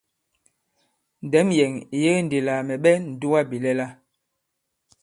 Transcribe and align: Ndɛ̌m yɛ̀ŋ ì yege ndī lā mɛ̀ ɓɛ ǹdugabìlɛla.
Ndɛ̌m 1.25 1.47
yɛ̀ŋ 1.57 1.73
ì 1.95 1.97
yege 2.03 2.21
ndī 2.25 2.39
lā 2.47 2.55
mɛ̀ 2.67 2.77
ɓɛ 2.83 2.91
ǹdugabìlɛla. 3.07 3.85